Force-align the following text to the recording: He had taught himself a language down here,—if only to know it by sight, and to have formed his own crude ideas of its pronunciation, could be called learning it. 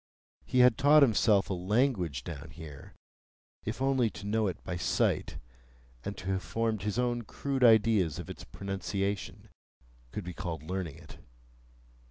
He 0.47 0.61
had 0.61 0.79
taught 0.79 1.03
himself 1.03 1.47
a 1.51 1.53
language 1.53 2.23
down 2.23 2.49
here,—if 2.49 3.79
only 3.83 4.09
to 4.09 4.25
know 4.25 4.47
it 4.47 4.63
by 4.63 4.75
sight, 4.75 5.37
and 6.03 6.17
to 6.17 6.31
have 6.31 6.41
formed 6.41 6.81
his 6.81 6.97
own 6.97 7.21
crude 7.21 7.63
ideas 7.63 8.17
of 8.17 8.27
its 8.27 8.43
pronunciation, 8.43 9.47
could 10.09 10.23
be 10.23 10.33
called 10.33 10.63
learning 10.63 10.95
it. 10.95 11.19